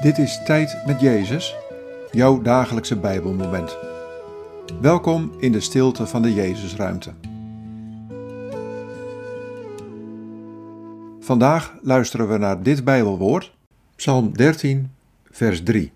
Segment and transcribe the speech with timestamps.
[0.00, 1.56] Dit is Tijd met Jezus,
[2.10, 3.76] jouw dagelijkse Bijbelmoment.
[4.80, 7.12] Welkom in de stilte van de Jezusruimte.
[11.20, 13.56] Vandaag luisteren we naar dit Bijbelwoord,
[13.96, 14.90] Psalm 13,
[15.30, 15.92] vers 3.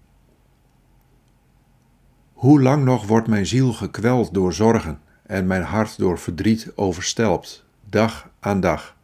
[2.32, 7.64] Hoe lang nog wordt mijn ziel gekweld door zorgen en mijn hart door verdriet overstelpt,
[7.88, 8.96] dag aan dag?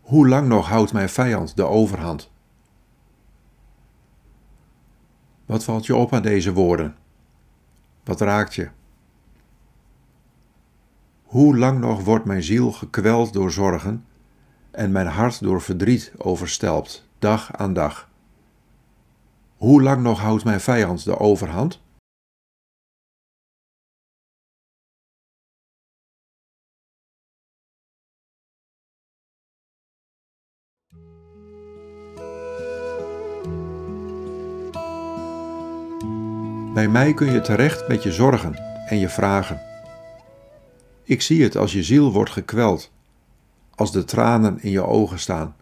[0.00, 2.30] Hoe lang nog houdt mijn vijand de overhand?
[5.48, 6.96] Wat valt je op aan deze woorden?
[8.04, 8.68] Wat raakt je?
[11.22, 14.04] Hoe lang nog wordt mijn ziel gekweld door zorgen
[14.70, 18.08] en mijn hart door verdriet overstelpt, dag aan dag?
[19.56, 21.82] Hoe lang nog houdt mijn vijand de overhand?
[36.78, 38.54] Bij mij kun je terecht met je zorgen
[38.86, 39.60] en je vragen.
[41.02, 42.92] Ik zie het als je ziel wordt gekweld,
[43.74, 45.56] als de tranen in je ogen staan,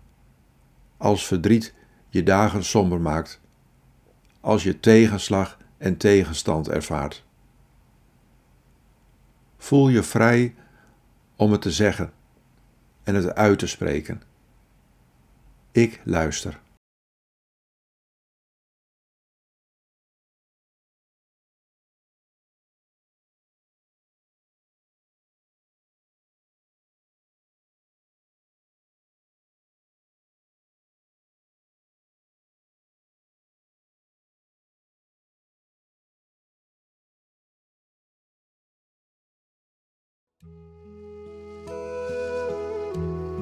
[0.97, 1.75] als verdriet
[2.09, 3.41] je dagen somber maakt,
[4.41, 7.25] als je tegenslag en tegenstand ervaart.
[9.57, 10.55] Voel je vrij
[11.37, 12.13] om het te zeggen
[13.03, 14.23] en het uit te spreken.
[15.73, 16.61] Ik luister.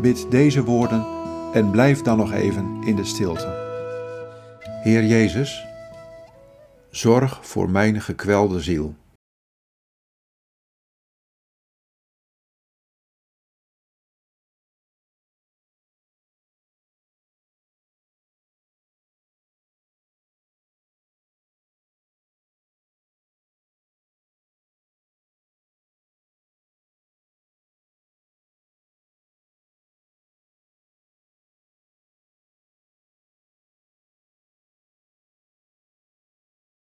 [0.04, 1.06] Bid deze woorden
[1.52, 3.46] en blijf dan nog even in de stilte.
[4.82, 5.64] Heer Jezus,
[6.90, 8.94] zorg voor mijn gekwelde ziel.